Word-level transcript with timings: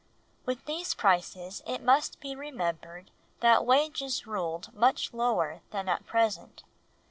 With 0.47 0.65
these 0.65 0.95
prices 0.95 1.61
it 1.67 1.83
must 1.83 2.19
be 2.19 2.35
remembered 2.35 3.11
that 3.41 3.67
wages 3.67 4.25
ruled 4.25 4.73
much 4.73 5.13
lower 5.13 5.61
than 5.69 5.87
at 5.87 6.07
present. 6.07 6.63